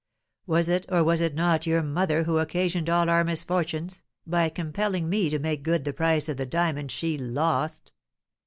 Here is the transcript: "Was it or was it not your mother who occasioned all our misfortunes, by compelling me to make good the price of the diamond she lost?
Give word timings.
"Was 0.47 0.67
it 0.67 0.87
or 0.89 1.03
was 1.03 1.21
it 1.21 1.35
not 1.35 1.67
your 1.67 1.83
mother 1.83 2.23
who 2.23 2.39
occasioned 2.39 2.89
all 2.89 3.07
our 3.07 3.23
misfortunes, 3.23 4.01
by 4.25 4.49
compelling 4.49 5.07
me 5.07 5.29
to 5.29 5.37
make 5.37 5.61
good 5.61 5.83
the 5.85 5.93
price 5.93 6.27
of 6.27 6.37
the 6.37 6.45
diamond 6.47 6.91
she 6.91 7.19
lost? 7.19 7.91